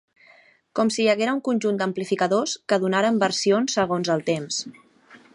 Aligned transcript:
Com 0.77 0.91
si 0.93 0.99
hi 1.03 1.09
haguera 1.13 1.35
un 1.35 1.41
conjunt 1.47 1.77
d’amplificadors 1.81 2.55
que 2.73 2.79
donaren 2.85 3.19
versions 3.27 3.77
segons 3.81 4.11
el 4.15 4.25
temps. 4.31 4.59